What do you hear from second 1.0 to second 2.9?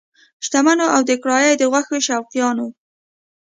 د کړایي د غوښو شوقیانو!